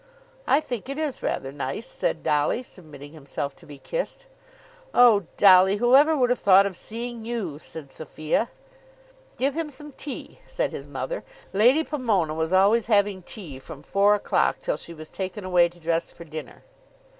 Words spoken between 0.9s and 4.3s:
is rather nice," said Dolly, submitting himself to be kissed.